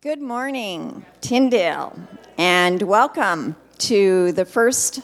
[0.00, 1.98] Good morning, Tyndale,
[2.38, 5.00] and welcome to the first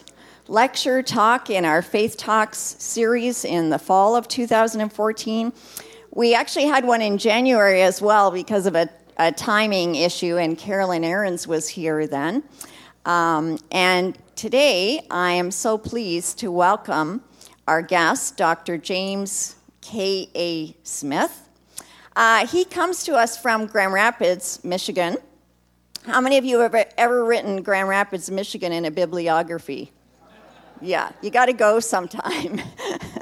[0.46, 5.52] lecture talk in our Faith Talks series in the fall of 2014.
[6.12, 10.56] We actually had one in January as well because of a, a timing issue, and
[10.56, 12.44] Carolyn Ahrens was here then.
[13.04, 17.24] Um, and today I am so pleased to welcome
[17.66, 18.78] our guest, Dr.
[18.78, 20.76] James K.A.
[20.84, 21.43] Smith.
[22.16, 25.16] Uh, he comes to us from Grand Rapids, Michigan.
[26.06, 29.90] How many of you have ever, ever written Grand Rapids, Michigan in a bibliography?
[30.80, 32.60] Yeah, you got to go sometime.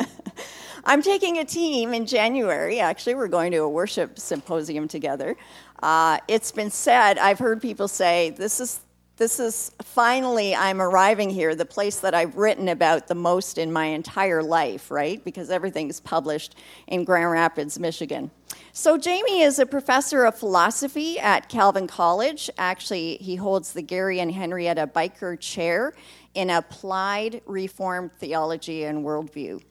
[0.84, 2.80] I'm taking a team in January.
[2.80, 5.36] Actually, we're going to a worship symposium together.
[5.82, 8.80] Uh, it's been said, I've heard people say, this is
[9.16, 13.72] this is finally I'm arriving here, the place that I've written about the most in
[13.72, 15.22] my entire life, right?
[15.24, 18.30] Because everything is published in Grand Rapids, Michigan.
[18.72, 22.50] So, Jamie is a professor of philosophy at Calvin College.
[22.58, 25.94] Actually, he holds the Gary and Henrietta Byker Chair
[26.34, 29.62] in Applied Reformed Theology and Worldview.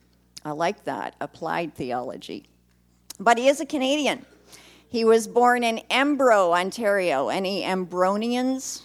[0.44, 2.48] I like that, applied theology.
[3.18, 4.24] But he is a Canadian.
[4.88, 7.28] He was born in Embro, Ontario.
[7.28, 8.82] Any Embronians?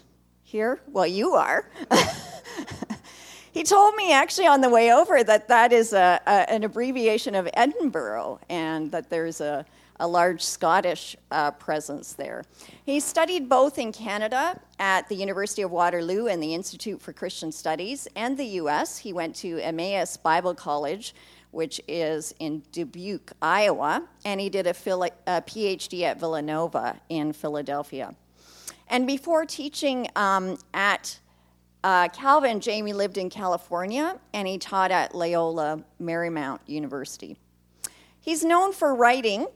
[0.47, 0.79] Here?
[0.87, 1.69] Well, you are.
[3.51, 7.35] he told me actually on the way over that that is a, a, an abbreviation
[7.35, 9.65] of Edinburgh and that there's a,
[9.99, 12.45] a large Scottish uh, presence there.
[12.85, 17.51] He studied both in Canada at the University of Waterloo and the Institute for Christian
[17.51, 18.99] Studies and the US.
[18.99, 21.13] He went to Emmaus Bible College,
[21.51, 27.33] which is in Dubuque, Iowa, and he did a, phil- a PhD at Villanova in
[27.33, 28.15] Philadelphia.
[28.89, 31.19] And before teaching um, at
[31.83, 37.37] uh, Calvin, Jamie lived in California and he taught at Loyola Marymount University.
[38.19, 39.47] He's known for writing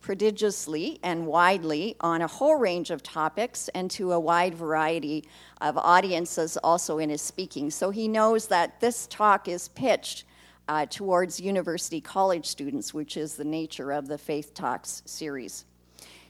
[0.00, 5.24] prodigiously and widely on a whole range of topics and to a wide variety
[5.60, 7.70] of audiences also in his speaking.
[7.70, 10.24] So he knows that this talk is pitched
[10.68, 15.64] uh, towards university college students, which is the nature of the Faith Talks series.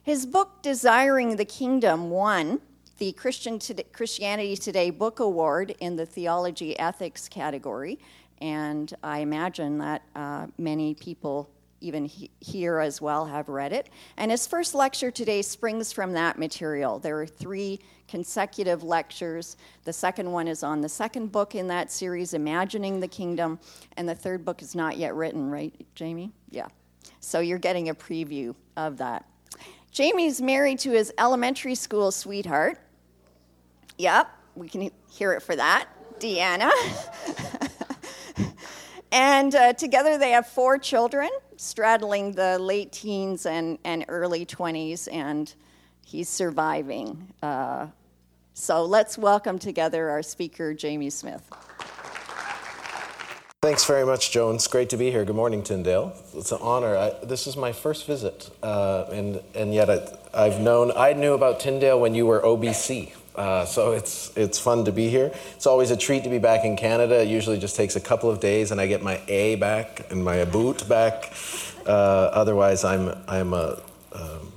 [0.02, 2.62] His book, Desiring the Kingdom, won
[2.96, 7.98] the Christian Today, Christianity Today Book Award in the Theology Ethics category,
[8.40, 11.50] and I imagine that uh, many people,
[11.82, 13.90] even he, here as well, have read it.
[14.16, 16.98] And his first lecture today springs from that material.
[16.98, 17.78] There are three
[18.08, 19.58] consecutive lectures.
[19.84, 23.58] The second one is on the second book in that series, Imagining the Kingdom,
[23.98, 26.32] and the third book is not yet written, right, Jamie?
[26.48, 26.68] Yeah.
[27.20, 29.26] So you're getting a preview of that.
[29.92, 32.78] Jamie's married to his elementary school sweetheart.
[33.98, 35.88] Yep, we can hear it for that,
[36.20, 36.70] Deanna.
[39.12, 45.12] and uh, together they have four children, straddling the late teens and, and early 20s,
[45.12, 45.52] and
[46.06, 47.32] he's surviving.
[47.42, 47.88] Uh,
[48.54, 51.50] so let's welcome together our speaker, Jamie Smith.
[53.62, 54.54] Thanks very much, Joan.
[54.54, 55.22] It's great to be here.
[55.26, 56.14] Good morning, Tyndale.
[56.34, 56.96] It's an honor.
[56.96, 59.90] I, this is my first visit, uh, and and yet
[60.32, 63.12] I, have known I knew about Tyndale when you were OBC.
[63.36, 65.30] Uh, so it's it's fun to be here.
[65.56, 67.20] It's always a treat to be back in Canada.
[67.20, 70.24] It usually just takes a couple of days, and I get my A back and
[70.24, 71.30] my boot back.
[71.84, 73.78] Uh, otherwise, I'm I'm a
[74.14, 74.54] um,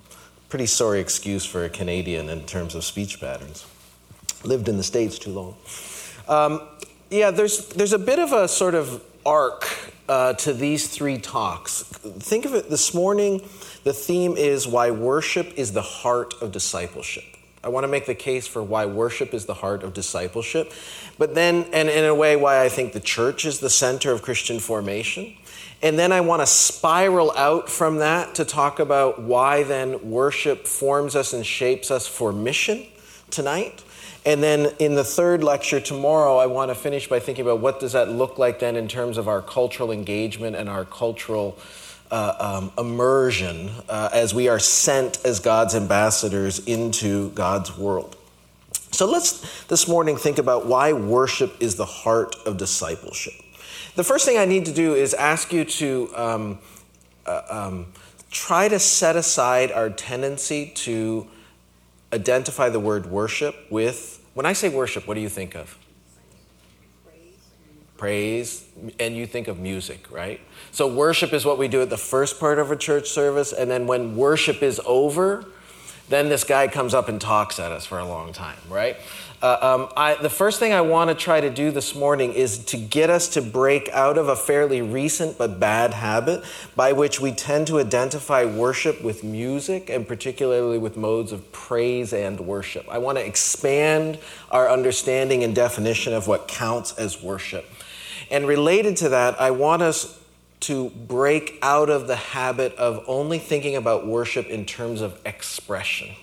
[0.48, 3.66] pretty sorry excuse for a Canadian in terms of speech patterns.
[4.46, 5.58] Lived in the states too long.
[6.30, 6.62] Um,
[7.14, 9.68] yeah, there's, there's a bit of a sort of arc
[10.10, 11.84] uh, to these three talks.
[11.84, 13.42] Think of it this morning,
[13.84, 17.24] the theme is why worship is the heart of discipleship.
[17.64, 20.74] I want to make the case for why worship is the heart of discipleship,
[21.18, 24.22] but then, and in a way, why I think the church is the center of
[24.24, 25.36] Christian formation.
[25.82, 30.66] And then I want to spiral out from that to talk about why then worship
[30.66, 32.88] forms us and shapes us for mission
[33.30, 33.84] tonight.
[34.26, 37.80] And then in the third lecture tomorrow, I want to finish by thinking about what
[37.80, 41.58] does that look like then in terms of our cultural engagement and our cultural
[42.10, 48.16] uh, um, immersion uh, as we are sent as God's ambassadors into God's world.
[48.92, 53.34] So let's this morning think about why worship is the heart of discipleship.
[53.96, 56.60] The first thing I need to do is ask you to um,
[57.26, 57.88] uh, um,
[58.30, 61.28] try to set aside our tendency to
[62.14, 65.78] identify the word worship with, when I say worship, what do you think of?
[67.98, 68.66] Praise.
[69.00, 70.42] and you think of music, right?
[70.72, 73.72] So, worship is what we do at the first part of a church service, and
[73.72, 75.46] then when worship is over,
[76.10, 78.98] then this guy comes up and talks at us for a long time, right?
[79.44, 82.60] Uh, um, I, the first thing I want to try to do this morning is
[82.60, 86.46] to get us to break out of a fairly recent but bad habit
[86.78, 92.14] by which we tend to identify worship with music and particularly with modes of praise
[92.14, 92.88] and worship.
[92.88, 94.18] I want to expand
[94.50, 97.66] our understanding and definition of what counts as worship.
[98.32, 100.22] And related to that, I want us
[100.62, 106.16] to break out of the habit of only thinking about worship in terms of expression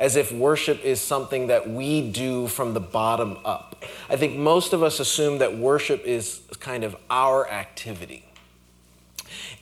[0.00, 3.84] as if worship is something that we do from the bottom up.
[4.08, 8.24] I think most of us assume that worship is kind of our activity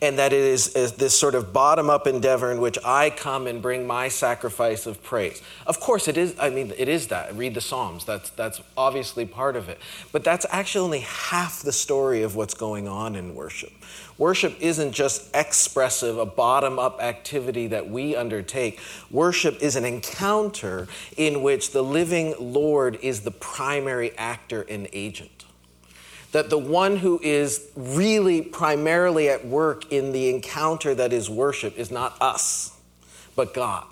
[0.01, 3.47] and that it is, is this sort of bottom up endeavor in which I come
[3.47, 5.43] and bring my sacrifice of praise.
[5.67, 7.35] Of course, it is, I mean, it is that.
[7.35, 9.79] Read the Psalms, that's, that's obviously part of it.
[10.13, 13.73] But that's actually only half the story of what's going on in worship.
[14.17, 18.81] Worship isn't just expressive, a bottom up activity that we undertake.
[19.11, 25.38] Worship is an encounter in which the living Lord is the primary actor and agent
[26.39, 31.77] that the one who is really primarily at work in the encounter that is worship
[31.77, 32.79] is not us,
[33.35, 33.85] but God.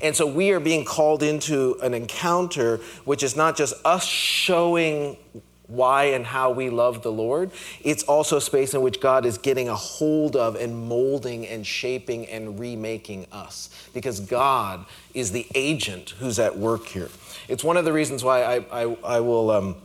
[0.00, 5.18] And so we are being called into an encounter which is not just us showing
[5.66, 7.50] why and how we love the Lord,
[7.82, 11.66] it's also a space in which God is getting a hold of and molding and
[11.66, 17.10] shaping and remaking us because God is the agent who's at work here.
[17.46, 19.50] It's one of the reasons why I, I, I will.
[19.50, 19.76] Um,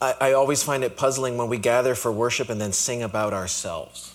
[0.00, 3.32] I, I always find it puzzling when we gather for worship and then sing about
[3.32, 4.14] ourselves.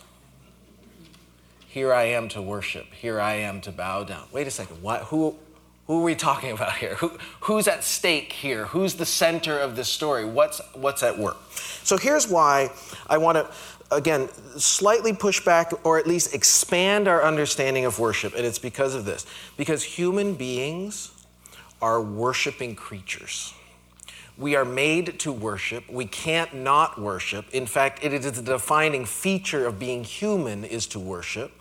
[1.68, 2.86] Here I am to worship.
[2.94, 4.24] Here I am to bow down.
[4.32, 4.82] Wait a second.
[4.82, 5.36] What, who,
[5.88, 6.96] who are we talking about here?
[6.96, 8.66] Who, who's at stake here?
[8.68, 10.26] Who's the center of this story?
[10.26, 11.38] What's, what's at work?
[11.84, 12.72] So here's why
[13.08, 18.34] I want to, again, slightly push back or at least expand our understanding of worship.
[18.36, 19.26] And it's because of this.
[19.58, 21.12] Because human beings
[21.82, 23.54] are worshiping creatures.
[24.38, 25.90] We are made to worship.
[25.90, 27.46] We can't not worship.
[27.54, 31.52] In fact, it is the defining feature of being human is to worship.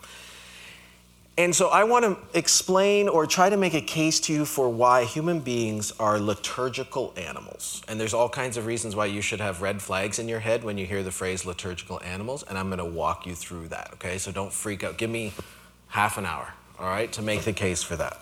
[1.36, 4.68] And so I want to explain or try to make a case to you for
[4.68, 7.82] why human beings are liturgical animals.
[7.88, 10.62] And there's all kinds of reasons why you should have red flags in your head
[10.62, 13.90] when you hear the phrase liturgical animals, and I'm going to walk you through that,
[13.94, 14.16] okay?
[14.18, 14.96] So don't freak out.
[14.96, 15.32] Give me
[15.88, 18.20] half an hour, all right, to make the case for that.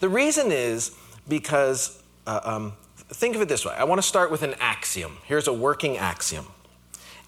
[0.00, 0.96] The reason is
[1.28, 2.72] because uh, um,
[3.08, 5.18] think of it this way I want to start with an axiom.
[5.24, 6.46] Here's a working axiom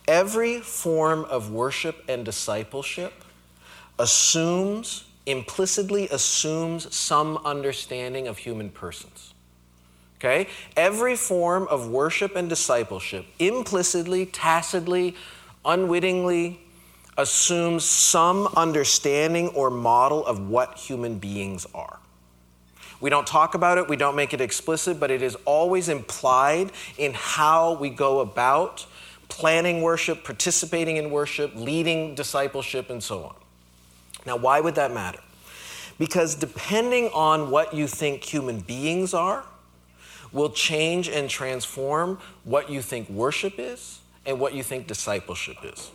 [0.09, 3.13] every form of worship and discipleship
[3.99, 9.35] assumes, implicitly assumes some understanding of human persons.
[10.19, 10.49] Okay?
[10.77, 15.15] Every form of worship and discipleship implicitly, tacitly,
[15.65, 16.61] unwittingly
[17.19, 21.99] assumes some understanding or model of what human beings are.
[23.01, 26.73] We don't talk about it, we don't make it explicit, but it is always implied
[26.99, 28.87] in how we go about
[29.29, 33.35] planning worship, participating in worship, leading discipleship, and so on.
[34.25, 35.21] Now, why would that matter?
[35.99, 39.45] Because depending on what you think human beings are,
[40.33, 45.91] will change and transform what you think worship is and what you think discipleship is.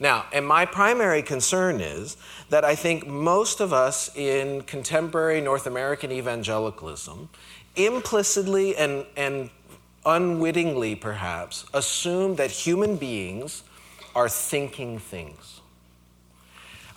[0.00, 2.16] Now, and my primary concern is
[2.50, 7.28] that I think most of us in contemporary North American evangelicalism
[7.74, 9.50] implicitly and, and
[10.06, 13.64] unwittingly perhaps assume that human beings
[14.14, 15.57] are thinking things.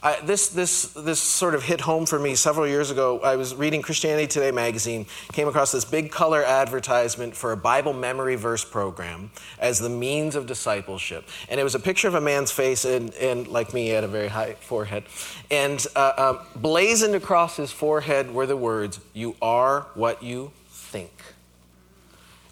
[0.03, 3.19] I, this, this, this sort of hit home for me several years ago.
[3.19, 7.93] I was reading Christianity Today magazine, came across this big color advertisement for a Bible
[7.93, 9.29] memory verse program
[9.59, 11.25] as the means of discipleship.
[11.49, 14.03] And it was a picture of a man's face, and, and like me, he had
[14.03, 15.03] a very high forehead.
[15.51, 21.11] And uh, um, blazoned across his forehead were the words, You are what you think.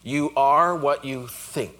[0.04, 1.79] You are what you think.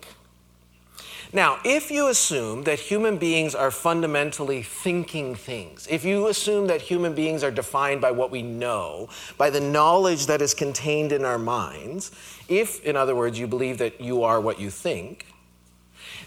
[1.32, 6.82] Now, if you assume that human beings are fundamentally thinking things, if you assume that
[6.82, 11.24] human beings are defined by what we know, by the knowledge that is contained in
[11.26, 12.12] our minds,
[12.48, 15.28] if, in other words, you believe that you are what you think,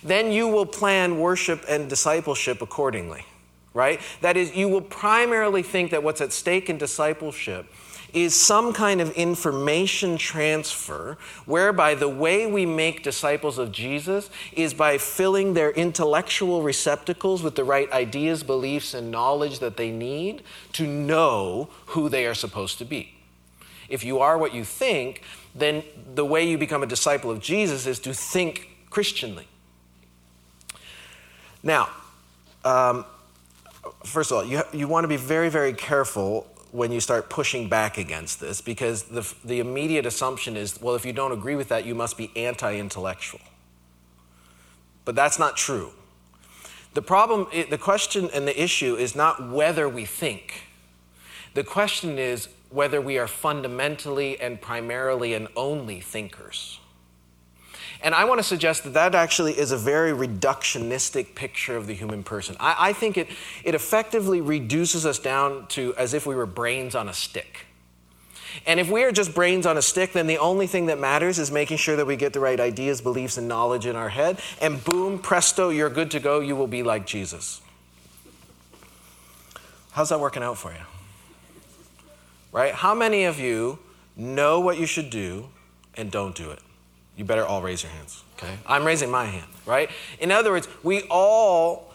[0.04, 3.25] then you will plan worship and discipleship accordingly,
[3.75, 4.00] right?
[4.21, 7.66] That is, you will primarily think that what's at stake in discipleship
[8.12, 11.16] is some kind of information transfer
[11.47, 17.54] whereby the way we make disciples of Jesus is by filling their intellectual receptacles with
[17.54, 20.42] the right ideas, beliefs, and knowledge that they need
[20.73, 23.14] to know who they are supposed to be.
[23.88, 25.23] If you are what you think,
[25.54, 25.83] then
[26.14, 29.47] the way you become a disciple of Jesus is to think Christianly.
[31.62, 31.88] Now,
[32.64, 33.04] um,
[34.04, 37.69] first of all, you, you want to be very, very careful when you start pushing
[37.69, 41.69] back against this because the, the immediate assumption is well, if you don't agree with
[41.69, 43.41] that, you must be anti intellectual.
[45.05, 45.93] But that's not true.
[46.95, 50.69] The problem, the question and the issue is not whether we think.
[51.55, 56.81] The question is whether we are fundamentally and primarily and only thinkers.
[58.02, 61.94] And I want to suggest that that actually is a very reductionistic picture of the
[61.94, 62.56] human person.
[62.59, 63.28] I, I, think it,
[63.62, 67.66] it effectively reduces us down to as if we were brains on a stick.
[68.66, 71.38] And if we are just brains on a stick, then the only thing that matters
[71.38, 74.40] is making sure that we get the right ideas, beliefs, and knowledge in our head.
[74.61, 76.40] And boom, presto, you're good to go.
[76.40, 77.62] You will be like Jesus.
[79.92, 80.78] How's that working out for you?
[82.50, 82.75] Right?
[82.75, 83.78] How many of you
[84.16, 85.49] know what you should do
[85.94, 86.59] and don't do it?
[87.16, 88.57] You better all raise your hands, okay?
[88.66, 89.90] I'm raising my hand, right?
[90.19, 91.92] In other words, we all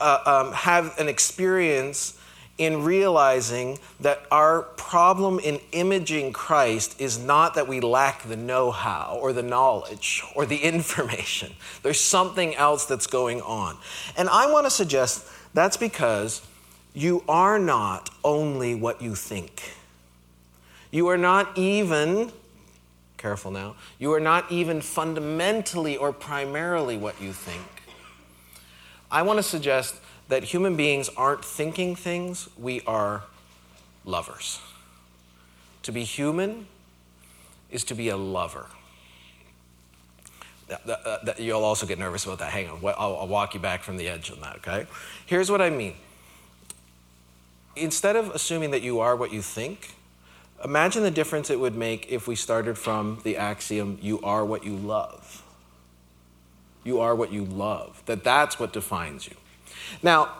[0.00, 2.18] uh, um, have an experience
[2.56, 8.70] in realizing that our problem in imaging Christ is not that we lack the know
[8.70, 11.52] how or the knowledge or the information.
[11.82, 13.76] There's something else that's going on.
[14.16, 16.46] And I want to suggest that's because
[16.94, 19.74] you are not only what you think.
[20.92, 22.30] You are not even
[23.24, 23.74] careful now.
[23.98, 27.62] You are not even fundamentally or primarily what you think.
[29.10, 29.94] I want to suggest
[30.28, 33.22] that human beings aren't thinking things, we are
[34.04, 34.60] lovers.
[35.84, 36.66] To be human
[37.70, 38.66] is to be a lover.
[40.70, 42.50] Uh, you'll also get nervous about that.
[42.50, 44.86] Hang on, I'll walk you back from the edge on that, okay?
[45.24, 45.94] Here's what I mean.
[47.74, 49.94] Instead of assuming that you are what you think,
[50.64, 54.64] Imagine the difference it would make if we started from the axiom, you are what
[54.64, 55.42] you love.
[56.84, 59.36] You are what you love, that that's what defines you.
[60.02, 60.32] Now,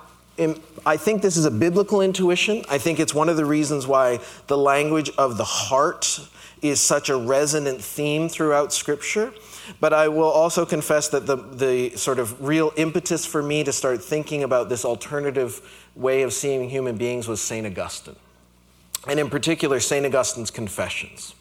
[0.84, 2.64] I think this is a biblical intuition.
[2.68, 6.20] I think it's one of the reasons why the language of the heart
[6.60, 9.32] is such a resonant theme throughout Scripture.
[9.80, 13.72] But I will also confess that the, the sort of real impetus for me to
[13.72, 17.66] start thinking about this alternative way of seeing human beings was St.
[17.66, 18.16] Augustine
[19.08, 20.04] and in particular, St.
[20.06, 21.34] Augustine's Confessions.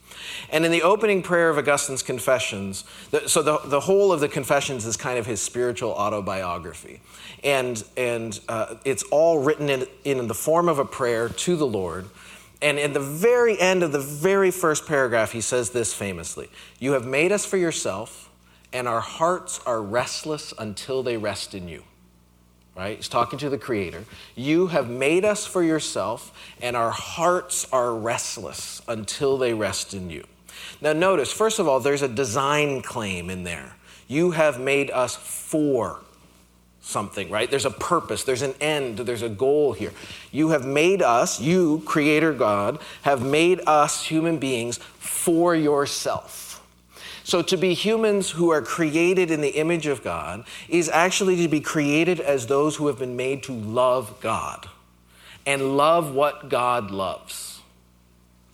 [0.50, 4.30] And in the opening prayer of Augustine's Confessions, the, so the, the whole of the
[4.30, 7.02] Confessions is kind of his spiritual autobiography.
[7.44, 11.68] And, and uh, it's all written in, in the form of a prayer to the
[11.68, 12.08] Lord.
[12.62, 16.94] And in the very end of the very first paragraph, he says this famously You
[16.94, 18.30] have made us for yourself,
[18.72, 21.84] and our hearts are restless until they rest in you
[22.76, 22.98] right?
[22.98, 24.06] He's talking to the Creator.
[24.36, 30.10] You have made us for yourself, and our hearts are restless until they rest in
[30.10, 30.26] you.
[30.82, 33.76] Now, notice, first of all, there's a design claim in there.
[34.08, 36.00] You have made us for
[36.82, 37.50] something, right?
[37.50, 39.94] There's a purpose, there's an end, there's a goal here.
[40.32, 46.53] You have made us, you, Creator God, have made us human beings for yourself.
[47.26, 51.48] So, to be humans who are created in the image of God is actually to
[51.48, 54.68] be created as those who have been made to love God
[55.46, 57.62] and love what God loves.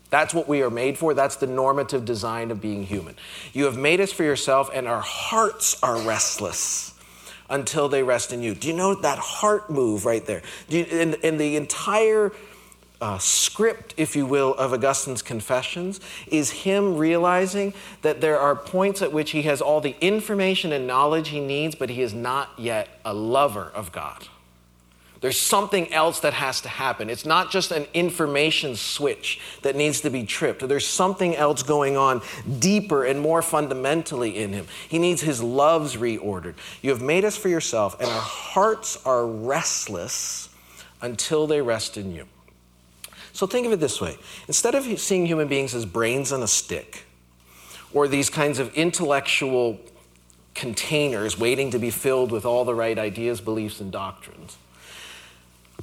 [0.09, 1.13] That's what we are made for.
[1.13, 3.15] That's the normative design of being human.
[3.53, 6.93] You have made us for yourself, and our hearts are restless
[7.49, 8.53] until they rest in you.
[8.53, 10.41] Do you know that heart move right there?
[10.67, 12.31] You, the entire
[13.01, 19.01] uh, script, if you will, of Augustine's Confessions is him realizing that there are points
[19.01, 22.51] at which he has all the information and knowledge he needs, but he is not
[22.57, 24.27] yet a lover of God.
[25.21, 27.09] There's something else that has to happen.
[27.09, 30.65] It's not just an information switch that needs to be tripped.
[30.65, 32.21] There's something else going on
[32.59, 34.67] deeper and more fundamentally in him.
[34.87, 36.55] He needs his loves reordered.
[36.81, 40.49] You have made us for yourself, and our hearts are restless
[41.01, 42.25] until they rest in you.
[43.39, 44.17] So think of it this way
[44.49, 47.05] instead of seeing human beings as brains on a stick,
[47.93, 49.79] or these kinds of intellectual
[50.53, 54.57] containers waiting to be filled with all the right ideas, beliefs, and doctrines.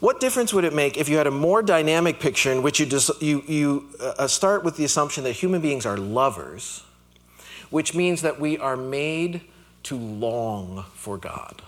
[0.01, 2.85] What difference would it make if you had a more dynamic picture in which you,
[2.85, 6.85] dis- you, you uh, start with the assumption that human beings are lovers,
[7.71, 9.41] which means that we are made
[9.85, 11.63] to long for God?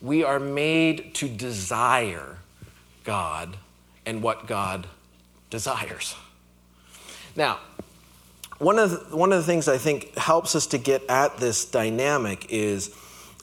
[0.00, 2.38] We are made to desire
[3.02, 3.56] God
[4.06, 4.86] and what God
[5.50, 6.14] desires.
[7.36, 7.58] Now,
[8.58, 11.64] one of, the, one of the things I think helps us to get at this
[11.64, 12.94] dynamic is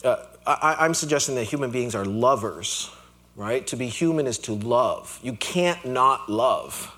[0.04, 2.90] uh, I, am suggesting that human beings are lovers,
[3.36, 3.66] right?
[3.68, 5.20] To be human is to love.
[5.22, 6.96] You can't not love.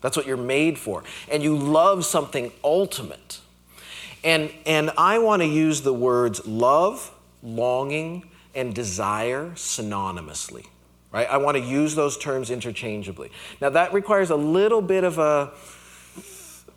[0.00, 1.04] That's what you're made for.
[1.30, 3.40] And you love something ultimate.
[4.24, 7.12] And, and I want to use the words love,
[7.42, 8.24] longing,
[8.54, 10.66] and desire synonymously.
[11.12, 11.28] Right?
[11.28, 13.30] I want to use those terms interchangeably.
[13.60, 15.52] Now, that requires a little bit of a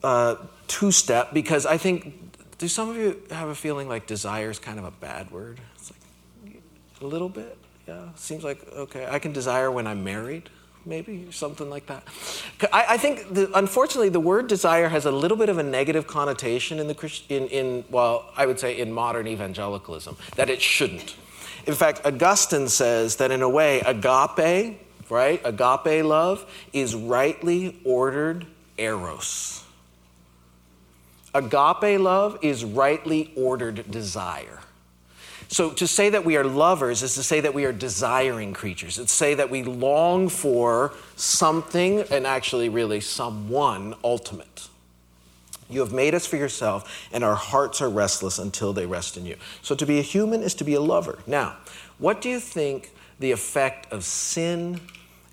[0.03, 0.35] uh,
[0.67, 4.59] two step because I think, do some of you have a feeling like desire is
[4.59, 5.59] kind of a bad word?
[5.75, 5.91] It's
[6.43, 6.61] like
[7.01, 7.57] a little bit,
[7.87, 8.09] yeah.
[8.15, 10.49] Seems like, okay, I can desire when I'm married
[10.85, 12.03] maybe something like that.
[12.71, 16.07] I, I think, the, unfortunately, the word desire has a little bit of a negative
[16.07, 21.15] connotation in the in, in well, I would say in modern evangelicalism that it shouldn't.
[21.65, 24.79] In fact, Augustine says that in a way, agape,
[25.09, 28.45] right, agape love is rightly ordered
[28.77, 29.63] eros.
[31.33, 34.59] Agape love is rightly ordered desire.
[35.47, 38.97] So to say that we are lovers is to say that we are desiring creatures.
[38.97, 44.69] It's to say that we long for something and actually really someone ultimate.
[45.71, 49.25] You have made us for yourself, and our hearts are restless until they rest in
[49.25, 49.37] you.
[49.61, 51.19] So to be a human is to be a lover.
[51.25, 51.57] Now,
[51.97, 54.81] what do you think the effect of sin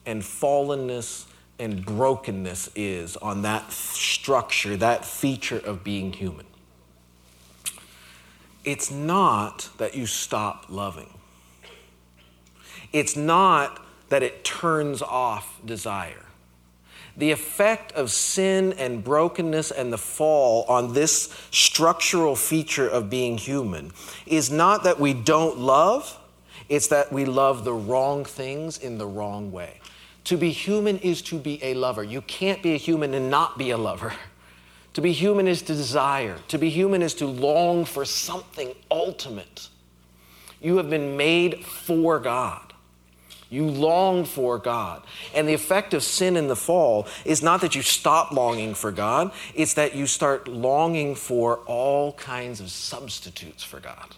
[0.07, 1.27] and fallenness
[1.59, 6.47] and brokenness is on that structure, that feature of being human?
[8.69, 11.09] it's not that you stop loving.
[12.93, 16.27] It's not that it turns off desire.
[17.19, 23.37] The effect of sin and brokenness and the fall on this structural feature of being
[23.37, 23.93] human
[24.25, 26.17] is not that we don't love,
[26.69, 29.81] it's that we love the wrong things in the wrong way.
[30.25, 32.05] To be human is to be a lover.
[32.05, 34.15] You can't be a human and not be a lover.
[34.95, 36.39] To be human is to desire.
[36.49, 39.69] To be human is to long for something ultimate.
[40.61, 42.68] You have been made for God.
[43.51, 45.03] You long for God.
[45.35, 48.93] And the effect of sin in the fall is not that you stop longing for
[48.93, 54.15] God, it's that you start longing for all kinds of substitutes for God.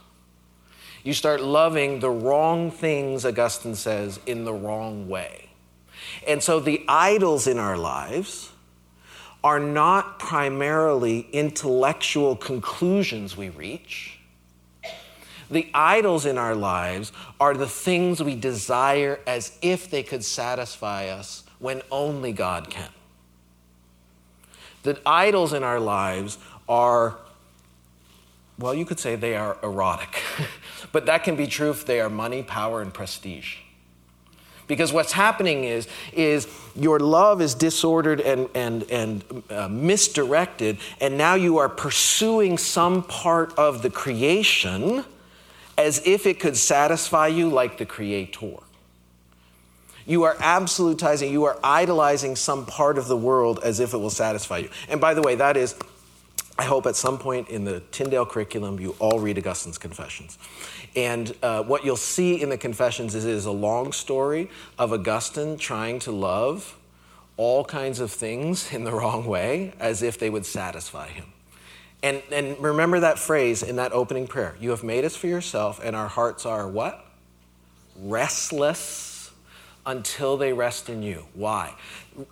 [1.04, 5.48] You start loving the wrong things, Augustine says, in the wrong way.
[6.26, 8.50] And so the idols in our lives,
[9.42, 14.19] are not primarily intellectual conclusions we reach.
[15.50, 21.08] The idols in our lives are the things we desire as if they could satisfy
[21.08, 22.88] us when only God can.
[24.84, 26.38] The idols in our lives
[26.68, 27.16] are,
[28.58, 30.22] well, you could say they are erotic,
[30.92, 33.56] but that can be true if they are money, power, and prestige.
[34.68, 41.18] Because what's happening is, is your love is disordered and, and, and uh, misdirected, and
[41.18, 45.04] now you are pursuing some part of the creation
[45.80, 48.58] as if it could satisfy you like the Creator.
[50.06, 54.10] You are absolutizing, you are idolizing some part of the world as if it will
[54.10, 54.70] satisfy you.
[54.88, 55.74] And by the way, that is,
[56.58, 60.36] I hope at some point in the Tyndale curriculum, you all read Augustine's Confessions.
[60.96, 65.56] And uh, what you'll see in the Confessions is, is a long story of Augustine
[65.56, 66.76] trying to love
[67.36, 71.32] all kinds of things in the wrong way as if they would satisfy him.
[72.02, 75.80] And, and remember that phrase in that opening prayer You have made us for yourself,
[75.82, 77.04] and our hearts are what?
[77.96, 79.30] Restless
[79.86, 81.26] until they rest in you.
[81.34, 81.74] Why?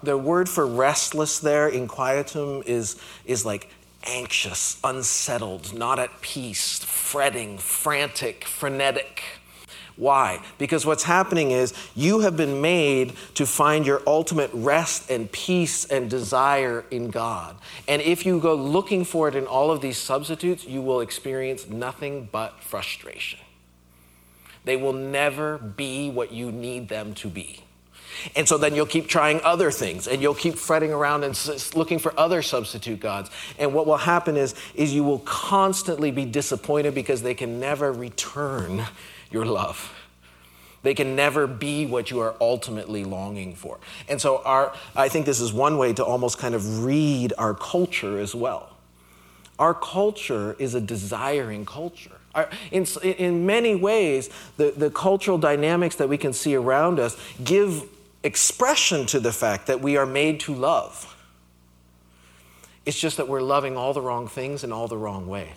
[0.03, 3.71] The word for restless there inquietum is, is like
[4.07, 9.23] anxious, unsettled, not at peace, fretting, frantic, frenetic.
[9.99, 10.41] Why?
[10.59, 15.85] Because what's happening is you have been made to find your ultimate rest and peace
[15.87, 17.57] and desire in God.
[17.89, 21.69] And if you go looking for it in all of these substitutes, you will experience
[21.69, 23.41] nothing but frustration.
[24.65, 27.65] They will never be what you need them to be.
[28.37, 31.37] And so then you'll keep trying other things and you'll keep fretting around and
[31.75, 33.31] looking for other substitute gods.
[33.59, 37.93] And what will happen is, is you will constantly be disappointed because they can never
[37.93, 38.85] return
[39.31, 39.95] your love.
[40.83, 43.79] They can never be what you are ultimately longing for.
[44.09, 47.53] And so our, I think this is one way to almost kind of read our
[47.55, 48.77] culture as well.
[49.59, 52.13] Our culture is a desiring culture.
[52.71, 57.83] In, in many ways, the, the cultural dynamics that we can see around us give
[58.23, 61.17] expression to the fact that we are made to love.
[62.87, 65.55] It's just that we're loving all the wrong things in all the wrong way.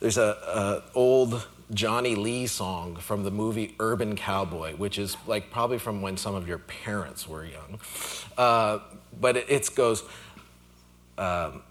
[0.00, 5.50] There's a, a old Johnny Lee song from the movie Urban Cowboy, which is like
[5.50, 7.80] probably from when some of your parents were young.
[8.36, 8.80] Uh,
[9.20, 10.02] but it, it goes,
[11.16, 11.62] um,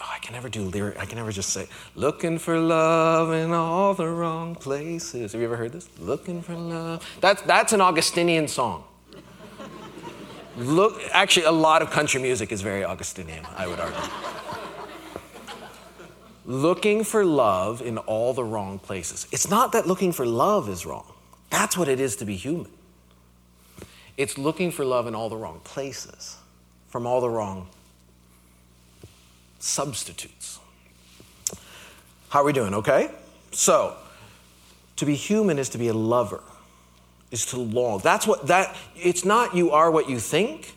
[0.00, 0.98] oh, I can never do lyric.
[0.98, 5.32] I can never just say, looking for love in all the wrong places.
[5.32, 5.88] Have you ever heard this?
[5.98, 7.06] Looking for love.
[7.20, 8.84] That's, that's an Augustinian song.
[10.56, 14.00] Look, actually, a lot of country music is very Augustinian, I would argue.
[16.46, 19.26] Looking for love in all the wrong places.
[19.32, 21.12] It's not that looking for love is wrong.
[21.50, 22.70] That's what it is to be human.
[24.16, 26.36] It's looking for love in all the wrong places,
[26.88, 27.68] from all the wrong
[29.58, 30.58] substitutes.
[32.28, 32.74] How are we doing?
[32.74, 33.10] Okay?
[33.50, 33.96] So,
[34.96, 36.42] to be human is to be a lover,
[37.30, 38.00] is to long.
[38.02, 40.75] That's what that it's not you are what you think,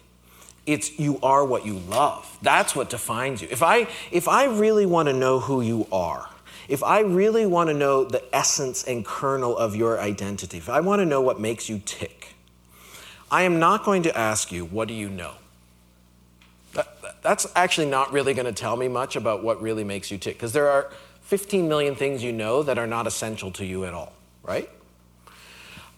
[0.69, 2.38] it's you are what you love.
[2.41, 3.47] That's what defines you.
[3.49, 6.29] If I if I really want to know who you are,
[6.67, 10.82] if I really want to know the essence and kernel of your identity, if I
[10.82, 12.36] want to know what makes you tick,
[13.32, 15.34] I am not going to ask you, what do you know?
[17.21, 20.36] that's actually not really going to tell me much about what really makes you tick,
[20.36, 20.89] because there are
[21.23, 24.69] 15 million things you know that are not essential to you at all, right?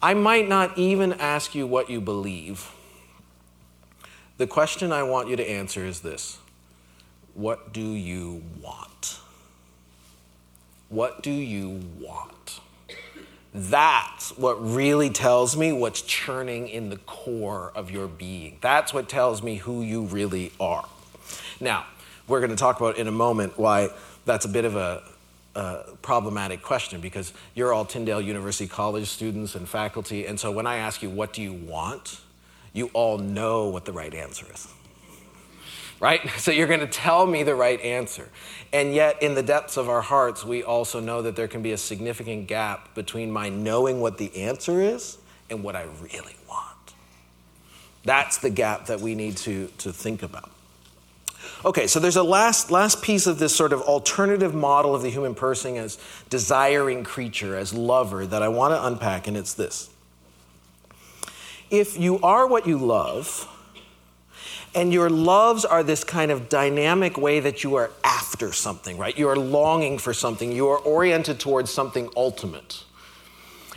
[0.02, 2.72] I might not even ask you what you believe.
[4.42, 6.40] The question I want you to answer is this
[7.36, 9.20] What do you want?
[10.90, 12.60] What do you want?
[13.54, 18.58] That's what really tells me what's churning in the core of your being.
[18.62, 20.90] That's what tells me who you really are.
[21.60, 21.86] Now,
[22.28, 23.90] we're going to talk about in a moment why
[24.26, 25.04] that's a bit of a,
[25.54, 30.66] a, problematic question because you're all Tyndale University College students and faculty, and so when
[30.66, 32.22] I ask you, what do you want?
[32.74, 34.68] You all know what the right answer is
[36.02, 36.28] right?
[36.42, 38.28] So you're going to tell me the right answer.
[38.74, 41.72] And yet, in the depths of our hearts, we also know that there can be
[41.72, 46.94] a significant gap between my knowing what the answer is and what I really want.
[48.04, 50.50] That's the gap that we need to, to think about.
[51.64, 55.10] Okay, so there's a last, last piece of this sort of alternative model of the
[55.10, 59.90] human person as desiring creature, as lover, that I want to unpack, and it's this.
[61.72, 63.48] If you are what you love,
[64.74, 69.18] and your loves are this kind of dynamic way that you are after something, right?
[69.18, 70.52] You are longing for something.
[70.52, 72.84] You are oriented towards something ultimate.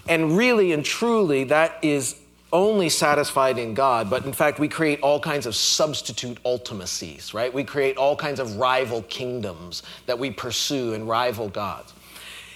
[0.09, 2.20] And really and truly, that is
[2.52, 7.52] only satisfied in God, but in fact, we create all kinds of substitute ultimacies, right?
[7.52, 11.92] We create all kinds of rival kingdoms that we pursue and rival gods.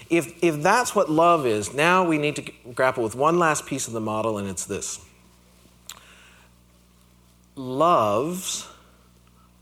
[0.08, 3.88] If, if that's what love is, now we need to grapple with one last piece
[3.88, 5.04] of the model, and it's this
[7.58, 8.68] loves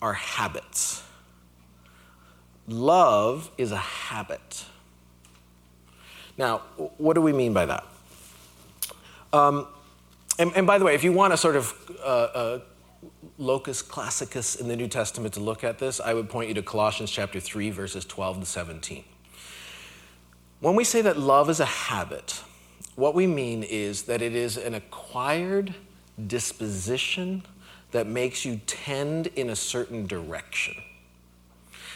[0.03, 1.03] are habits.
[2.69, 4.65] Love is a habit.
[6.37, 6.59] Now,
[6.99, 7.85] what do we mean by that?
[9.33, 9.67] Um,
[10.39, 12.61] and, and, by the way, if you want a sort of uh, uh,
[13.39, 16.63] locus classicus in the New Testament to look at this, I would point you to
[16.63, 19.05] Colossians chapter 3, verses 12 to 17.
[20.61, 22.43] When we say that love is a habit,
[22.95, 25.75] what we mean is that it is an acquired
[26.27, 27.43] disposition
[27.97, 30.75] that makes you tend in a certain direction.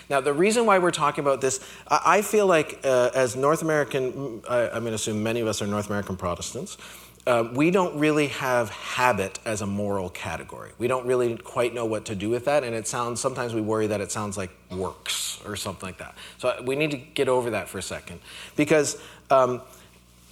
[0.08, 4.42] Now, the reason why we're talking about this, I feel like uh, as North American,
[4.48, 6.78] I, am going to assume many of us are North American Protestants,
[7.26, 10.72] uh, we don't really have habit as a moral category.
[10.78, 13.60] We don't really quite know what to do with that, and it sounds, sometimes we
[13.60, 16.16] worry that it sounds like works or something like that.
[16.38, 18.20] So we need to get over that for a second.
[18.56, 19.60] Because um,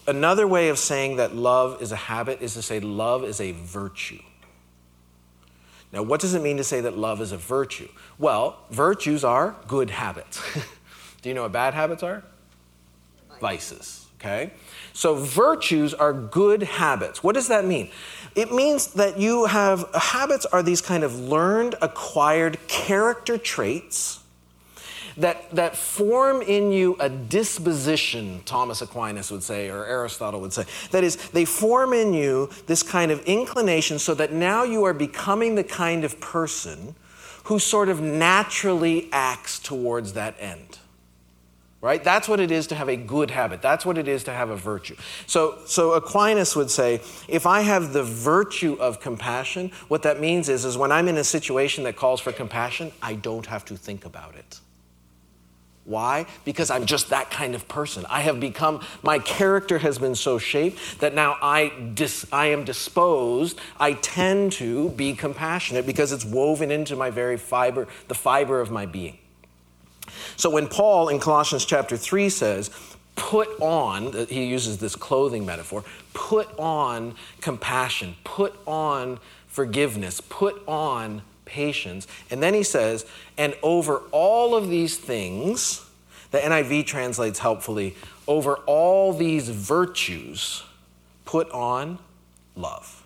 [0.08, 3.52] another way of saying that love is a habit is to say love is a
[3.52, 4.22] virtue.
[5.92, 7.88] Now, what does it mean to say that love is a virtue?
[8.18, 10.42] Well, virtues are good habits.
[11.22, 12.22] Do you know what bad habits are?
[13.40, 14.52] Vices, okay?
[14.92, 17.22] So, virtues are good habits.
[17.22, 17.90] What does that mean?
[18.34, 24.20] It means that you have habits are these kind of learned, acquired character traits
[25.18, 30.64] that, that form in you a disposition, Thomas Aquinas would say, or Aristotle would say.
[30.92, 34.94] That is, they form in you this kind of inclination so that now you are
[34.94, 36.94] becoming the kind of person
[37.44, 40.78] who sort of naturally acts towards that end.
[41.80, 42.02] Right?
[42.02, 43.62] That's what it is to have a good habit.
[43.62, 44.96] That's what it is to have a virtue.
[45.26, 50.48] So, so Aquinas would say, if I have the virtue of compassion, what that means
[50.48, 53.76] is, is when I'm in a situation that calls for compassion, I don't have to
[53.76, 54.60] think about it.
[55.88, 56.26] Why?
[56.44, 58.04] Because I'm just that kind of person.
[58.10, 62.64] I have become, my character has been so shaped that now I, dis, I am
[62.64, 68.60] disposed, I tend to be compassionate because it's woven into my very fiber, the fiber
[68.60, 69.16] of my being.
[70.36, 72.70] So when Paul in Colossians chapter 3 says,
[73.16, 80.62] put on, uh, he uses this clothing metaphor, put on compassion, put on forgiveness, put
[80.68, 82.06] on patience.
[82.30, 83.06] And then he says,
[83.36, 85.84] and over all of these things,
[86.30, 90.62] the NIV translates helpfully, over all these virtues,
[91.24, 91.98] put on
[92.54, 93.02] love.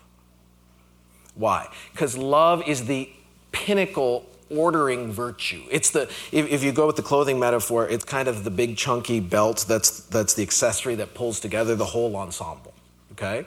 [1.35, 1.69] Why?
[1.91, 3.09] Because love is the
[3.51, 5.63] pinnacle ordering virtue.
[5.71, 8.77] It's the if, if, you go with the clothing metaphor, it's kind of the big
[8.77, 12.73] chunky belt that's that's the accessory that pulls together the whole ensemble.
[13.13, 13.45] Okay?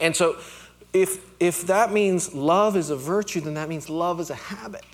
[0.00, 0.36] And so
[0.96, 4.84] if, if that means love is a virtue, then that means love is a habit.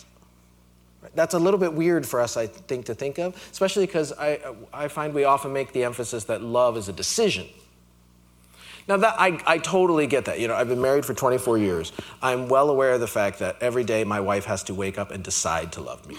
[1.14, 4.40] That's a little bit weird for us, I think, to think of, especially because I,
[4.72, 7.46] I find we often make the emphasis that love is a decision.
[8.88, 10.40] Now, that, I, I totally get that.
[10.40, 11.92] You know, I've been married for 24 years.
[12.20, 15.12] I'm well aware of the fact that every day my wife has to wake up
[15.12, 16.16] and decide to love me.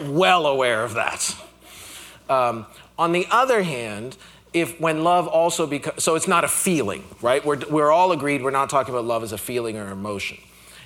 [0.02, 1.36] well aware of that.
[2.28, 2.66] Um,
[2.98, 4.16] on the other hand,
[4.52, 7.44] if when love also becomes, so it's not a feeling, right?
[7.44, 10.38] We're, we're all agreed we're not talking about love as a feeling or emotion.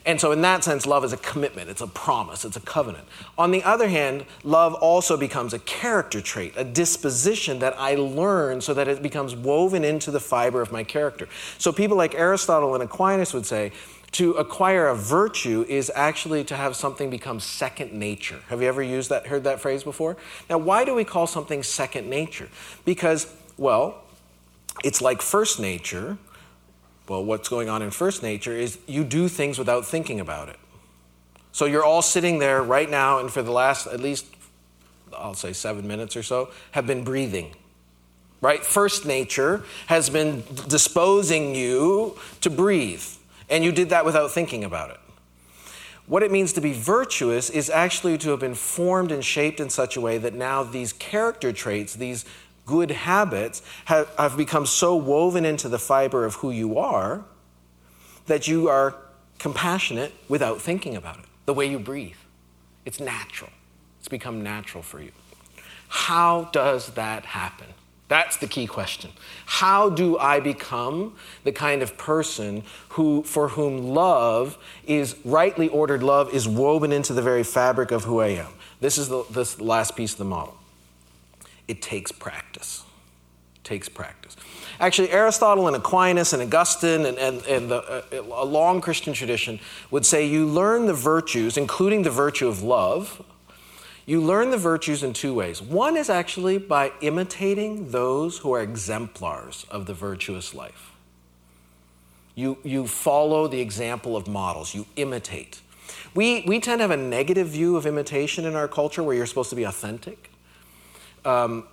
[0.04, 3.04] And so, in that sense, love is a commitment, it's a promise, it's a covenant.
[3.38, 8.60] On the other hand, love also becomes a character trait, a disposition that I learn
[8.60, 11.28] so that it becomes woven into the fiber of my character.
[11.58, 13.70] So, people like Aristotle and Aquinas would say,
[14.12, 18.40] to acquire a virtue is actually to have something become second nature.
[18.48, 20.18] Have you ever used that, heard that phrase before?
[20.50, 22.48] Now, why do we call something second nature?
[22.84, 24.02] Because, well,
[24.82, 26.18] it's like first nature,
[27.08, 30.58] well, what's going on in first nature is you do things without thinking about it.
[31.52, 34.26] So you're all sitting there right now, and for the last at least,
[35.16, 37.54] I'll say seven minutes or so, have been breathing.
[38.40, 38.64] Right?
[38.64, 43.04] First nature has been disposing you to breathe,
[43.48, 44.98] and you did that without thinking about it.
[46.06, 49.70] What it means to be virtuous is actually to have been formed and shaped in
[49.70, 52.24] such a way that now these character traits, these
[52.66, 57.24] good habits have, have become so woven into the fiber of who you are
[58.26, 58.94] that you are
[59.38, 61.24] compassionate without thinking about it.
[61.46, 62.16] The way you breathe,
[62.84, 63.50] it's natural.
[63.98, 65.12] It's become natural for you.
[65.88, 67.66] How does that happen?
[68.08, 69.10] That's the key question.
[69.46, 76.02] How do I become the kind of person who, for whom love is rightly ordered
[76.02, 78.52] love is woven into the very fabric of who I am?
[78.80, 80.56] This is the this last piece of the model
[81.68, 82.84] it takes practice.
[83.56, 84.36] It takes practice.
[84.80, 88.02] Actually, Aristotle and Aquinas and Augustine and, and, and the, uh,
[88.34, 93.22] a long Christian tradition would say you learn the virtues, including the virtue of love,
[94.04, 95.62] you learn the virtues in two ways.
[95.62, 100.90] One is actually by imitating those who are exemplars of the virtuous life.
[102.34, 105.60] You, you follow the example of models, you imitate.
[106.14, 109.26] We, we tend to have a negative view of imitation in our culture where you're
[109.26, 110.31] supposed to be authentic.
[111.24, 111.64] Um,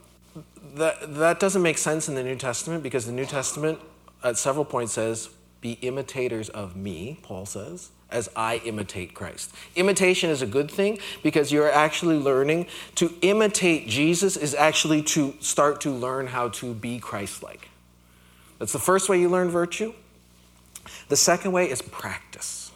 [0.76, 3.80] that, that doesn't make sense in the New Testament because the New Testament
[4.24, 5.30] at several points says,
[5.62, 9.54] Be imitators of me, Paul says, as I imitate Christ.
[9.76, 15.36] Imitation is a good thing because you're actually learning to imitate Jesus, is actually to
[15.40, 17.70] start to learn how to be Christ like.
[18.58, 19.94] That's the first way you learn virtue.
[21.08, 22.69] The second way is practice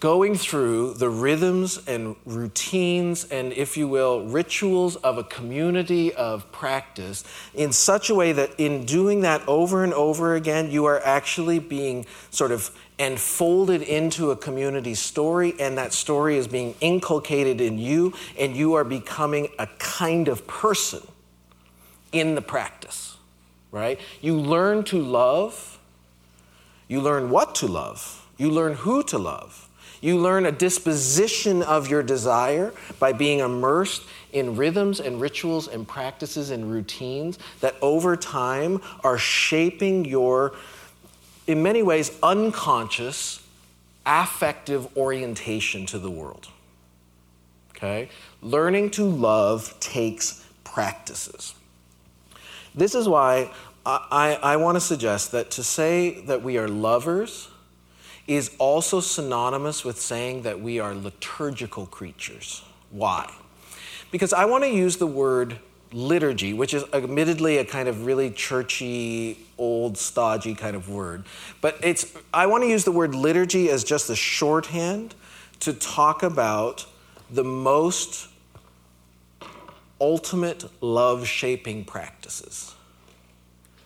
[0.00, 6.50] going through the rhythms and routines and, if you will, rituals of a community of
[6.52, 11.00] practice in such a way that in doing that over and over again, you are
[11.04, 17.60] actually being sort of enfolded into a community story, and that story is being inculcated
[17.60, 21.06] in you, and you are becoming a kind of person
[22.10, 23.16] in the practice,
[23.70, 24.00] right?
[24.20, 25.78] You learn to love,
[26.88, 29.67] you learn what to love, you learn who to love
[30.00, 35.86] you learn a disposition of your desire by being immersed in rhythms and rituals and
[35.86, 40.54] practices and routines that over time are shaping your,
[41.46, 43.42] in many ways, unconscious
[44.06, 46.48] affective orientation to the world.
[47.70, 48.08] Okay?
[48.42, 51.54] Learning to love takes practices.
[52.74, 53.50] This is why
[53.84, 54.06] I,
[54.42, 57.48] I, I want to suggest that to say that we are lovers
[58.28, 62.62] is also synonymous with saying that we are liturgical creatures.
[62.90, 63.32] Why?
[64.10, 65.58] Because I want to use the word
[65.92, 71.24] liturgy, which is admittedly a kind of really churchy, old, stodgy kind of word.
[71.62, 75.14] But it's I want to use the word liturgy as just a shorthand
[75.60, 76.86] to talk about
[77.30, 78.28] the most
[80.00, 82.74] ultimate love shaping practices.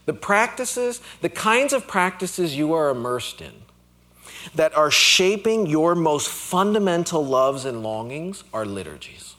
[0.04, 3.52] The practices, the kinds of practices you are immersed in
[4.54, 9.34] that are shaping your most fundamental loves and longings are liturgies.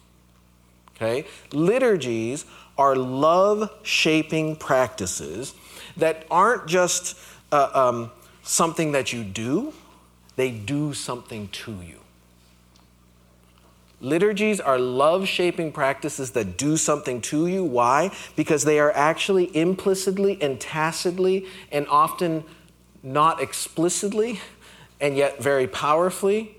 [0.96, 1.26] Okay?
[1.52, 2.46] Liturgies
[2.78, 5.54] are love shaping practices
[5.98, 7.18] that aren't just
[7.52, 8.12] uh, um,
[8.42, 9.74] something that you do,
[10.36, 12.00] they do something to you.
[14.02, 17.64] Liturgies are love shaping practices that do something to you.
[17.64, 18.12] Why?
[18.36, 22.44] Because they are actually implicitly and tacitly and often
[23.02, 24.42] not explicitly
[25.04, 26.56] and yet very powerfully,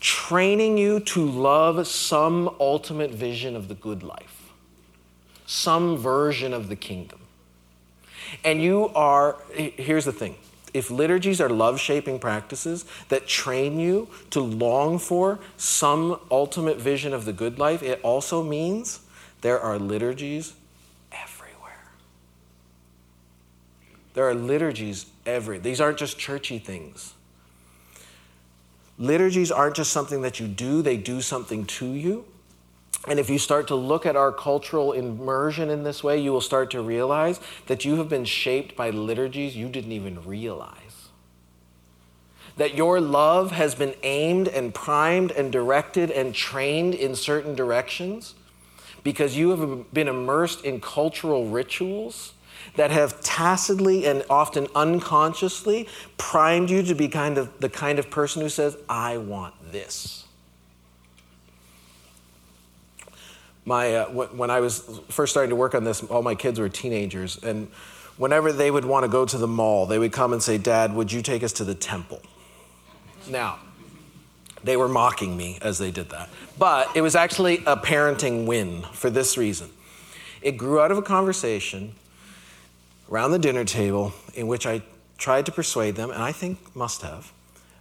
[0.00, 4.50] training you to love some ultimate vision of the good life,
[5.46, 7.20] some version of the kingdom.
[8.44, 10.34] And you are, here's the thing
[10.74, 17.14] if liturgies are love shaping practices that train you to long for some ultimate vision
[17.14, 19.00] of the good life, it also means
[19.42, 20.54] there are liturgies
[21.12, 21.86] everywhere.
[24.14, 25.58] There are liturgies every.
[25.58, 27.14] These aren't just churchy things.
[29.00, 32.26] Liturgies aren't just something that you do, they do something to you.
[33.08, 36.42] And if you start to look at our cultural immersion in this way, you will
[36.42, 41.08] start to realize that you have been shaped by liturgies you didn't even realize.
[42.58, 48.34] That your love has been aimed and primed and directed and trained in certain directions
[49.02, 52.34] because you have been immersed in cultural rituals
[52.76, 58.10] that have tacitly and often unconsciously primed you to be kind of the kind of
[58.10, 60.20] person who says, I want this.
[63.70, 66.68] my uh, when I was first starting to work on this, all my kids were
[66.68, 67.68] teenagers, and
[68.16, 70.94] whenever they would want to go to the mall, they would come and say, "Dad,
[70.94, 72.20] would you take us to the temple?"
[73.28, 73.58] Now,
[74.64, 76.28] they were mocking me as they did that,
[76.58, 79.70] but it was actually a parenting win for this reason.
[80.42, 81.94] It grew out of a conversation
[83.10, 84.82] around the dinner table in which I
[85.18, 87.32] tried to persuade them, and I think must have,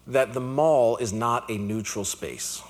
[0.07, 2.63] that the mall is not a neutral space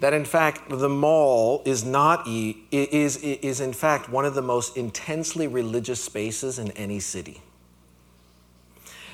[0.00, 4.76] that in fact the mall is not is, is in fact one of the most
[4.76, 7.40] intensely religious spaces in any city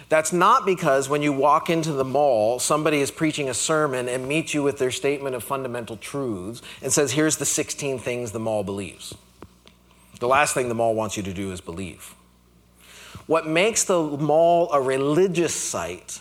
[0.08, 4.26] that's not because when you walk into the mall, somebody is preaching a sermon and
[4.26, 8.40] meets you with their statement of fundamental truths and says, Here's the 16 things the
[8.40, 9.14] mall believes.
[10.20, 12.14] The last thing the mall wants you to do is believe.
[13.26, 16.20] What makes the mall a religious site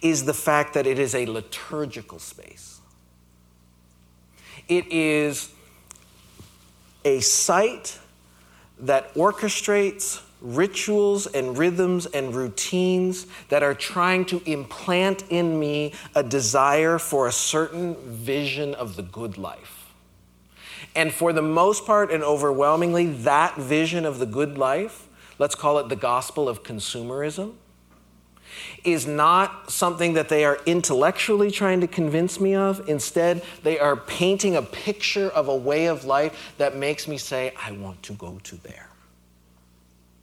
[0.00, 2.80] is the fact that it is a liturgical space.
[4.68, 5.52] It is
[7.04, 7.98] a site
[8.80, 16.22] that orchestrates rituals and rhythms and routines that are trying to implant in me a
[16.22, 19.75] desire for a certain vision of the good life.
[20.96, 25.06] And for the most part and overwhelmingly, that vision of the good life,
[25.38, 27.52] let's call it the gospel of consumerism,
[28.82, 32.88] is not something that they are intellectually trying to convince me of.
[32.88, 37.52] Instead, they are painting a picture of a way of life that makes me say,
[37.62, 38.88] I want to go to there.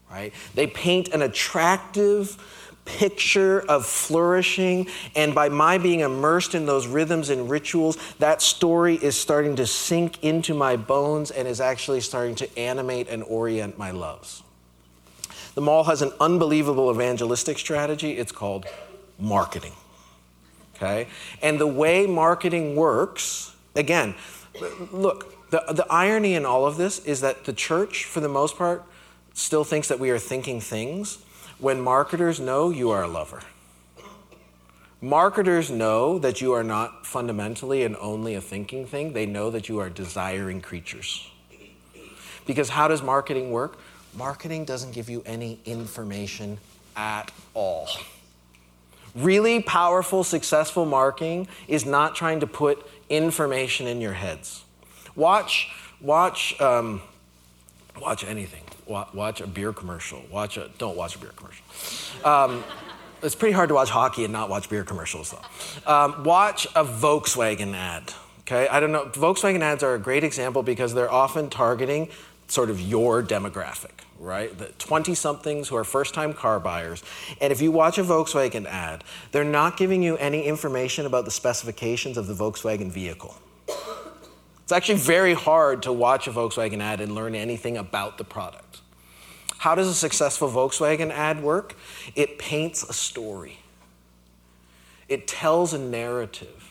[0.10, 0.34] Right?
[0.56, 2.38] They paint an attractive
[2.86, 8.96] picture of flourishing, and by my being immersed in those rhythms and rituals, that story
[8.96, 13.78] is starting to sink into my bones and is actually starting to animate and orient
[13.78, 14.44] my loves.
[15.56, 18.14] The mall has an unbelievable evangelistic strategy.
[18.14, 18.66] It's called
[19.20, 19.74] marketing.
[20.76, 21.08] Okay?
[21.42, 24.16] And the way marketing works, again,
[24.92, 28.58] look, the, the irony in all of this is that the church, for the most
[28.58, 28.84] part,
[29.36, 31.20] still thinks that we are thinking things
[31.64, 33.42] when marketers know you are a lover.
[35.02, 39.68] Marketers know that you are not fundamentally and only a thinking thing, they know that
[39.68, 41.28] you are desiring creatures.
[42.46, 43.80] Because how does marketing work?
[44.16, 46.58] marketing doesn't give you any information
[46.96, 47.88] at all.
[49.16, 54.64] Really powerful, successful marketing is not trying to put information in your heads.
[55.16, 55.72] Watch,
[56.02, 57.02] watch, um,
[58.00, 58.63] watch anything.
[59.14, 60.24] Watch a beer commercial.
[60.32, 61.66] Watch a, don't watch a beer commercial.
[62.26, 62.64] Um,
[63.22, 65.92] it's pretty hard to watch hockey and not watch beer commercials, though.
[65.92, 68.14] Um, watch a Volkswagen ad.
[68.42, 69.06] Okay, I don't know.
[69.06, 72.10] Volkswagen ads are a great example because they're often targeting
[72.48, 74.58] sort of your demographic right?
[74.58, 77.04] The 20 somethings who are first time car buyers.
[77.42, 81.32] And if you watch a Volkswagen ad, they're not giving you any information about the
[81.32, 83.36] specifications of the Volkswagen vehicle.
[84.64, 88.63] It's actually very hard to watch a Volkswagen ad and learn anything about the product.
[89.64, 91.78] How does a successful Volkswagen ad work?
[92.16, 93.60] It paints a story,
[95.08, 96.70] it tells a narrative.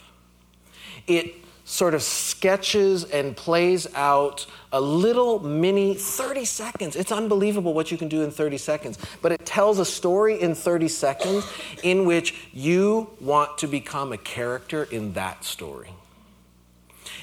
[1.06, 6.94] It sort of sketches and plays out a little mini 30 seconds.
[6.94, 10.54] It's unbelievable what you can do in 30 seconds, but it tells a story in
[10.54, 11.50] 30 seconds
[11.82, 15.94] in which you want to become a character in that story.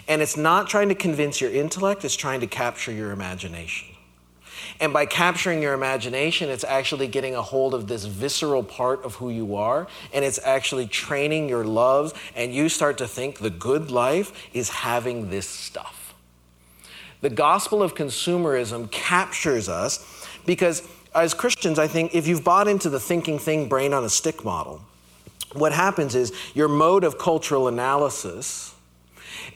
[0.07, 3.89] And it's not trying to convince your intellect, it's trying to capture your imagination.
[4.79, 9.15] And by capturing your imagination, it's actually getting a hold of this visceral part of
[9.15, 13.49] who you are, and it's actually training your loves, and you start to think the
[13.49, 16.13] good life is having this stuff.
[17.21, 22.89] The gospel of consumerism captures us because, as Christians, I think if you've bought into
[22.89, 24.81] the thinking thing, brain on a stick model,
[25.53, 28.73] what happens is your mode of cultural analysis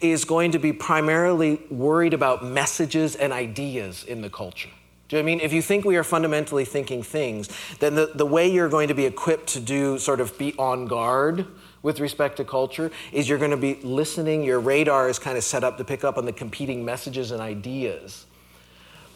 [0.02, 4.70] is going to be primarily worried about messages and ideas in the culture.
[5.10, 5.40] Do you know I mean?
[5.42, 7.50] If you think we are fundamentally thinking things,
[7.80, 10.88] then the, the way you're going to be equipped to do sort of be on
[10.88, 11.46] guard
[11.82, 14.44] with respect to culture is you're going to be listening.
[14.44, 17.42] Your radar is kind of set up to pick up on the competing messages and
[17.42, 18.26] ideas.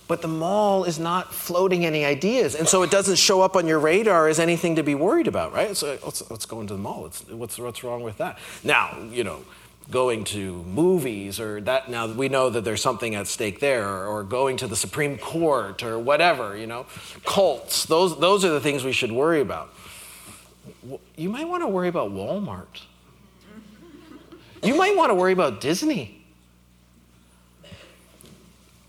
[0.08, 2.56] But the mall is not floating any ideas.
[2.56, 5.54] And so it doesn't show up on your radar as anything to be worried about,
[5.54, 5.76] right?
[5.76, 7.06] So let's, let's go into the mall.
[7.08, 8.40] It's, what's, what's wrong with that?
[8.64, 9.44] Now, you know,
[9.90, 14.24] going to movies or that now we know that there's something at stake there or,
[14.24, 16.86] going to the supreme court or whatever you know
[17.26, 17.86] cults.
[17.86, 19.74] Those those are the things we should worry about.
[21.16, 22.82] You might want to worry about walmart.
[24.62, 26.16] You might want to worry about disney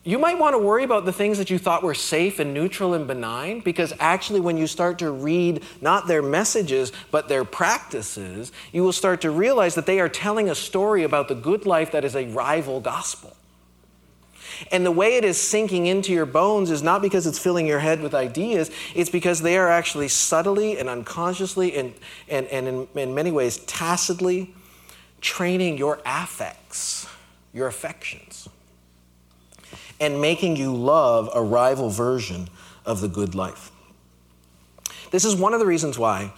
[0.09, 2.95] you might want to worry about the things that you thought were safe and neutral
[2.95, 8.51] and benign because actually, when you start to read not their messages but their practices,
[8.73, 11.93] you will start to realize that they are telling a story about the good life
[11.93, 13.37] that is a rival gospel.
[14.73, 17.81] And the way it is sinking into your bones is not because it's filling your
[17.81, 21.93] head with ideas, it's because they are actually subtly and unconsciously and,
[22.31, 24.55] and, and in, in many ways tacitly
[25.21, 27.07] training your affects,
[27.53, 28.49] your affections
[30.01, 32.49] and making you love a rival version
[32.85, 33.71] of the good life.
[35.11, 36.33] This is one of the reasons why,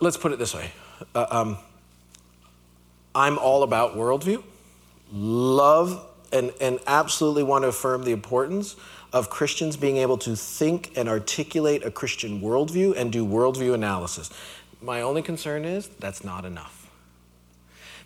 [0.00, 0.72] let's put it this way
[1.14, 1.58] uh, um,
[3.14, 4.42] I'm all about worldview,
[5.12, 8.76] love, and, and absolutely want to affirm the importance
[9.12, 14.30] of Christians being able to think and articulate a Christian worldview and do worldview analysis.
[14.80, 16.88] My only concern is that's not enough.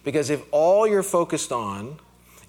[0.02, 1.98] Because if all you're focused on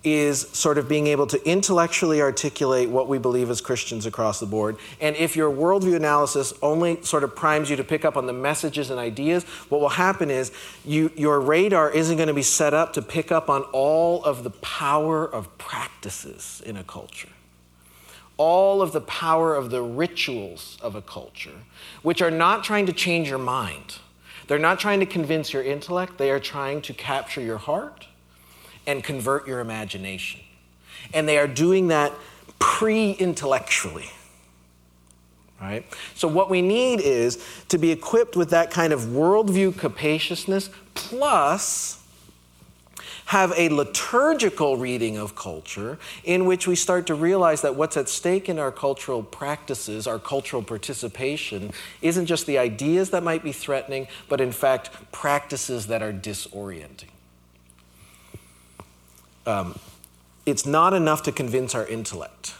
[0.06, 4.45] is sort of being able to intellectually articulate what we believe as Christians across the
[4.45, 4.78] board.
[5.01, 8.34] And if your worldview analysis only sort of primes you to pick up on the
[8.34, 10.51] messages and ideas, what will happen is
[10.86, 14.43] you, your radar isn't going to be set up to pick up on all of
[14.43, 17.30] the power of practices in a culture.
[18.38, 21.64] All of the power of the rituals of a culture,
[22.03, 23.97] which are not trying to change your mind.
[24.47, 28.06] They're not trying to convince your intellect, they are trying to capture your heart
[28.88, 30.42] and convert your imagination.
[31.14, 32.14] And they are doing that
[32.60, 34.10] pre intellectually.
[35.62, 35.86] Right?
[36.16, 42.02] So, what we need is to be equipped with that kind of worldview capaciousness, plus
[43.28, 48.08] have a liturgical reading of culture in which we start to realize that what's at
[48.08, 51.72] stake in our cultural practices, our cultural participation,
[52.04, 57.14] isn't just the ideas that might be threatening, but in fact, practices that are disorienting
[59.46, 59.78] um,
[60.46, 62.54] it's not enough to convince our intellect.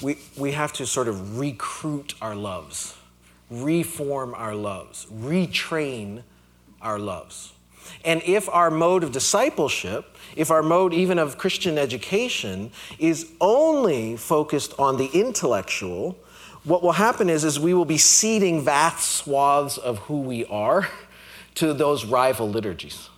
[0.00, 2.96] We, we have to sort of recruit our loves,
[3.50, 6.22] reform our loves, retrain
[6.80, 7.52] our loves.
[8.04, 14.16] And if our mode of discipleship, if our mode even of Christian education is only
[14.16, 16.16] focused on the intellectual,
[16.64, 20.88] what will happen is, is we will be ceding vast swaths of who we are
[21.56, 23.08] to those rival liturgies.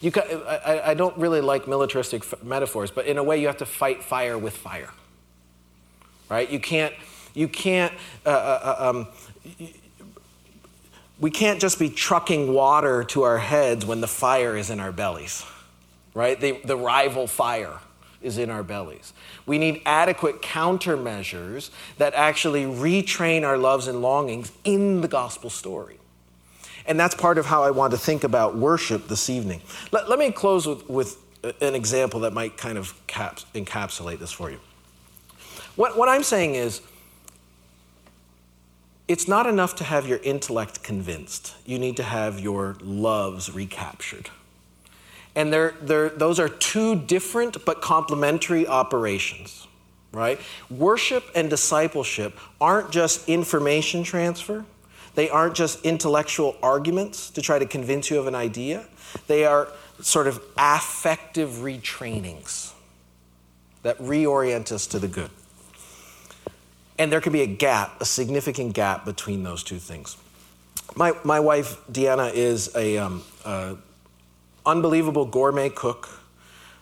[0.00, 3.66] You, I, I don't really like militaristic metaphors, but in a way, you have to
[3.66, 4.90] fight fire with fire.
[6.30, 6.48] Right?
[6.48, 6.94] You can't,
[7.34, 7.92] you can't,
[8.24, 9.08] uh, uh, uh um,
[11.18, 14.92] we can't just be trucking water to our heads when the fire is in our
[14.92, 15.44] bellies.
[16.14, 16.40] Right?
[16.40, 17.78] The, the rival fire
[18.22, 19.12] is in our bellies.
[19.44, 25.99] We need adequate countermeasures that actually retrain our loves and longings in the gospel story.
[26.86, 29.60] And that's part of how I want to think about worship this evening.
[29.92, 31.16] Let, let me close with, with
[31.60, 34.58] an example that might kind of caps, encapsulate this for you.
[35.76, 36.82] What, what I'm saying is,
[39.08, 41.56] it's not enough to have your intellect convinced.
[41.66, 44.30] You need to have your loves recaptured.
[45.34, 49.66] And they're, they're, those are two different but complementary operations,
[50.12, 50.40] right?
[50.70, 54.64] Worship and discipleship aren't just information transfer,
[55.14, 58.86] they aren't just intellectual arguments to try to convince you of an idea,
[59.26, 59.68] they are
[60.00, 62.72] sort of affective retrainings
[63.82, 65.30] that reorient us to the good.
[66.98, 70.16] And there can be a gap, a significant gap between those two things.
[70.96, 73.22] My, my wife, Deanna, is a, um,
[74.66, 76.20] unbelievable gourmet cook,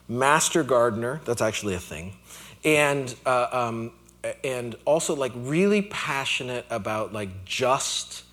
[0.09, 2.17] master gardener, that's actually a thing,
[2.65, 3.93] and uh, um,
[4.45, 8.25] and also like really passionate about like just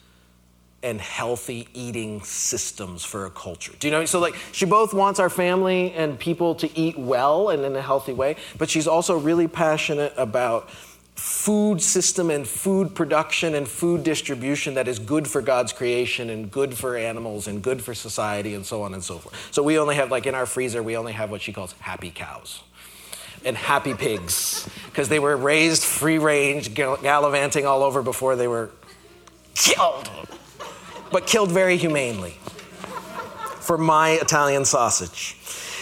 [0.86, 3.74] and healthy eating systems for a culture.
[3.80, 4.06] Do you know?
[4.06, 7.82] So, like, she both wants our family and people to eat well and in a
[7.82, 10.70] healthy way, but she's also really passionate about
[11.16, 16.52] food system and food production and food distribution that is good for God's creation and
[16.52, 19.36] good for animals and good for society and so on and so forth.
[19.52, 22.12] So, we only have, like, in our freezer, we only have what she calls happy
[22.12, 22.62] cows
[23.46, 28.72] and happy pigs because they were raised free range, gallivanting all over before they were
[29.54, 30.10] killed,
[31.12, 32.32] but killed very humanely
[33.62, 35.38] for my Italian sausage.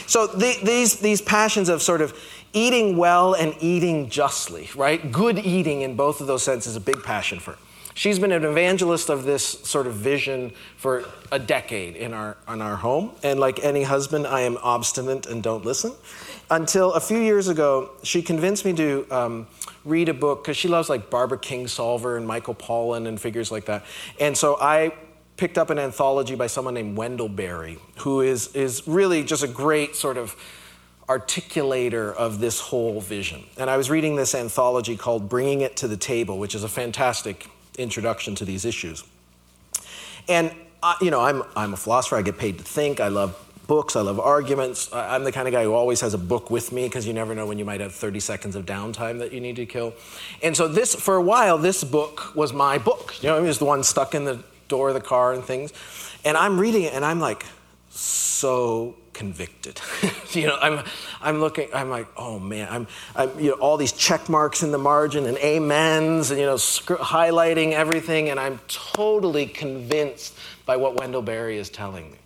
[0.07, 2.17] So the, these, these passions of sort of
[2.53, 5.11] eating well and eating justly, right?
[5.11, 7.57] Good eating in both of those senses is a big passion for her.
[7.95, 12.59] She's been an evangelist of this sort of vision for a decade in our, in
[12.61, 13.11] our home.
[13.21, 15.93] And like any husband, I am obstinate and don't listen.
[16.53, 19.47] Until a few years ago, she convinced me to um,
[19.83, 23.65] read a book because she loves like Barbara Kingsolver and Michael Pollan and figures like
[23.65, 23.83] that.
[24.19, 24.93] And so I
[25.35, 29.47] picked up an anthology by someone named Wendell Berry, who is, is really just a
[29.47, 30.35] great sort of
[31.09, 33.43] articulator of this whole vision.
[33.57, 36.69] And I was reading this anthology called Bringing It to the Table, which is a
[36.69, 37.47] fantastic
[37.79, 39.03] introduction to these issues.
[40.29, 43.39] And, uh, you know, I'm, I'm a philosopher, I get paid to think, I love
[43.67, 44.89] books, I love arguments.
[44.93, 47.33] I'm the kind of guy who always has a book with me because you never
[47.33, 49.93] know when you might have 30 seconds of downtime that you need to kill.
[50.41, 53.21] And so, this, for a while, this book was my book.
[53.21, 55.73] You know, it was the one stuck in the door of the car and things.
[56.25, 57.45] And I'm reading it and I'm like,
[57.89, 59.79] so convicted.
[60.31, 60.83] you know, I'm,
[61.21, 64.71] I'm looking, I'm like, oh man, I'm, I'm, you know, all these check marks in
[64.71, 70.35] the margin and amens and, you know, sc- highlighting everything, and I'm totally convinced
[70.65, 72.17] by what Wendell Berry is telling me.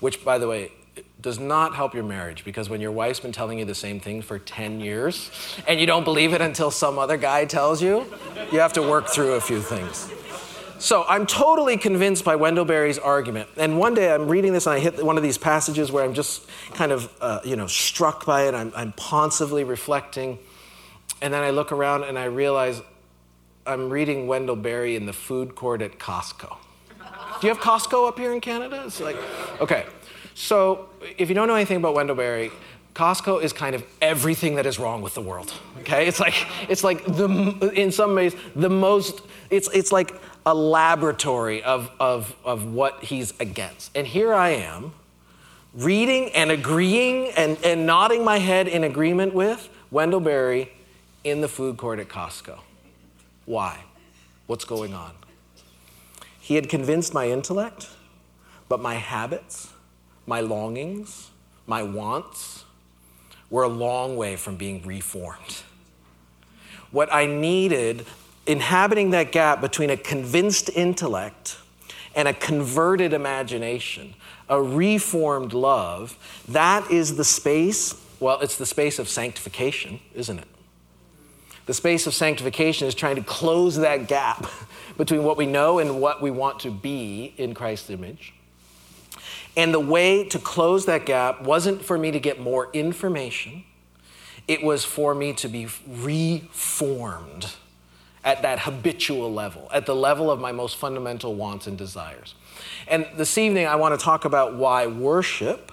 [0.00, 0.72] Which, by the way,
[1.20, 4.22] does not help your marriage because when your wife's been telling you the same thing
[4.22, 5.30] for 10 years
[5.68, 8.06] and you don't believe it until some other guy tells you,
[8.50, 10.10] you have to work through a few things.
[10.78, 13.50] So I'm totally convinced by Wendell Berry's argument.
[13.58, 16.14] And one day I'm reading this and I hit one of these passages where I'm
[16.14, 18.54] just kind of, uh, you know, struck by it.
[18.54, 20.38] I'm, I'm ponsively reflecting.
[21.20, 22.80] And then I look around and I realize
[23.66, 26.56] I'm reading Wendell Berry in the food court at Costco.
[27.40, 28.82] Do you have Costco up here in Canada?
[28.86, 29.16] It's like,
[29.60, 29.86] okay.
[30.34, 32.50] So if you don't know anything about Wendell Berry,
[32.94, 35.52] Costco is kind of everything that is wrong with the world.
[35.80, 36.34] Okay, it's like
[36.68, 39.22] it's like the in some ways the most.
[39.48, 40.12] It's it's like
[40.46, 43.96] a laboratory of, of, of what he's against.
[43.96, 44.92] And here I am,
[45.74, 50.72] reading and agreeing and, and nodding my head in agreement with Wendell Berry
[51.24, 52.58] in the food court at Costco.
[53.44, 53.84] Why?
[54.46, 55.12] What's going on?
[56.50, 57.86] He had convinced my intellect,
[58.68, 59.72] but my habits,
[60.26, 61.30] my longings,
[61.64, 62.64] my wants
[63.50, 65.62] were a long way from being reformed.
[66.90, 68.04] What I needed
[68.46, 71.56] inhabiting that gap between a convinced intellect
[72.16, 74.14] and a converted imagination,
[74.48, 80.48] a reformed love, that is the space, well, it's the space of sanctification, isn't it?
[81.70, 84.44] The space of sanctification is trying to close that gap
[84.96, 88.34] between what we know and what we want to be in Christ's image.
[89.56, 93.62] And the way to close that gap wasn't for me to get more information,
[94.48, 97.52] it was for me to be reformed
[98.24, 102.34] at that habitual level, at the level of my most fundamental wants and desires.
[102.88, 105.70] And this evening, I want to talk about why worship,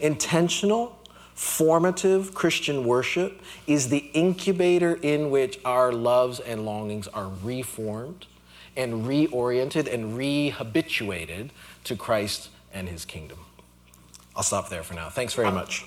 [0.00, 0.98] intentional,
[1.36, 8.26] formative Christian worship, is the incubator in which our loves and longings are reformed
[8.76, 11.50] and reoriented and rehabituated
[11.84, 13.38] to Christ and his kingdom.
[14.34, 15.08] I'll stop there for now.
[15.08, 15.84] Thanks very much.